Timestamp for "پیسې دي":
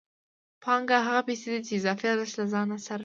1.27-1.59